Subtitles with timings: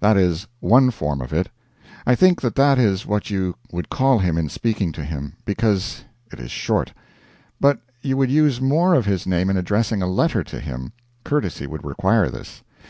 [0.00, 1.48] That is one form of it.
[2.06, 6.04] I think that that is what you would call him in speaking to him because
[6.30, 6.92] it is short.
[7.58, 10.92] But you would use more of his name in addressing a letter to him;
[11.24, 12.60] courtesy would require this.